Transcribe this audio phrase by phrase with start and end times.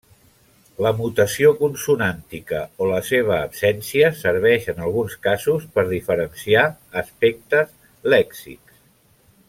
[0.85, 6.65] La mutació consonàntica o la seva absència serveix en alguns casos per diferenciar
[7.03, 7.79] aspectes
[8.17, 8.83] lèxics.